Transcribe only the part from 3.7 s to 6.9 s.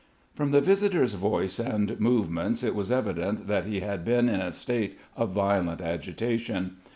had been in a state of violent agitation.